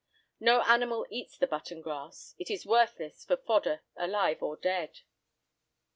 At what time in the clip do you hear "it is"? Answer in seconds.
2.39-2.65